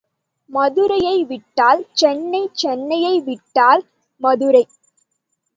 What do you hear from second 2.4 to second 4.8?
சென்னையை விட்டால் மதுரை.